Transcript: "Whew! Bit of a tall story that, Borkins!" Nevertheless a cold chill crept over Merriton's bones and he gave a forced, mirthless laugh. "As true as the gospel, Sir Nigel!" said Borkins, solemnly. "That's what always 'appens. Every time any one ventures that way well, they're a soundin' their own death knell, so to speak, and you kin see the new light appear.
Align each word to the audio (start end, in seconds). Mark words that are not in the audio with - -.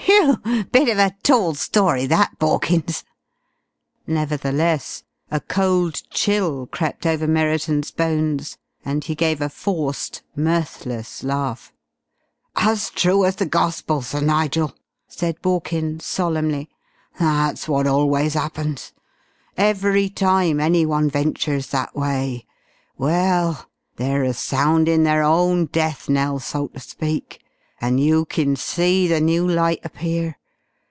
"Whew! 0.05 0.65
Bit 0.65 0.89
of 0.89 0.97
a 0.99 1.15
tall 1.23 1.55
story 1.55 2.05
that, 2.07 2.37
Borkins!" 2.37 3.03
Nevertheless 4.05 5.03
a 5.31 5.39
cold 5.39 6.01
chill 6.09 6.67
crept 6.67 7.05
over 7.05 7.27
Merriton's 7.27 7.91
bones 7.91 8.57
and 8.83 9.03
he 9.03 9.15
gave 9.15 9.41
a 9.41 9.47
forced, 9.49 10.21
mirthless 10.35 11.23
laugh. 11.23 11.71
"As 12.57 12.89
true 12.89 13.25
as 13.25 13.37
the 13.37 13.45
gospel, 13.45 14.01
Sir 14.01 14.19
Nigel!" 14.21 14.73
said 15.07 15.41
Borkins, 15.41 16.03
solemnly. 16.03 16.69
"That's 17.17 17.67
what 17.69 17.87
always 17.87 18.35
'appens. 18.35 18.93
Every 19.55 20.09
time 20.09 20.59
any 20.59 20.85
one 20.85 21.09
ventures 21.09 21.67
that 21.67 21.95
way 21.95 22.45
well, 22.97 23.69
they're 23.95 24.23
a 24.23 24.33
soundin' 24.33 25.03
their 25.03 25.23
own 25.23 25.67
death 25.67 26.09
knell, 26.09 26.39
so 26.39 26.67
to 26.67 26.79
speak, 26.79 27.37
and 27.83 27.99
you 27.99 28.25
kin 28.27 28.55
see 28.55 29.07
the 29.07 29.19
new 29.19 29.47
light 29.47 29.79
appear. 29.83 30.37